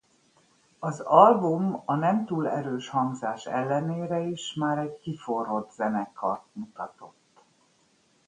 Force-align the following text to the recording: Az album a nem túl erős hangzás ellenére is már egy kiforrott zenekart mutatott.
Az 0.79 0.99
album 0.99 1.81
a 1.85 1.95
nem 1.95 2.25
túl 2.25 2.47
erős 2.49 2.89
hangzás 2.89 3.45
ellenére 3.45 4.19
is 4.19 4.53
már 4.53 4.77
egy 4.77 4.99
kiforrott 4.99 5.71
zenekart 5.71 6.43
mutatott. 6.53 7.43